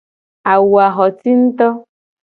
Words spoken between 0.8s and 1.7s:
a xo ci nguto.